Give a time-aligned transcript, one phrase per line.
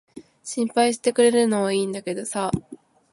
[0.43, 2.49] 心配してくれるのは良いんだけどさ。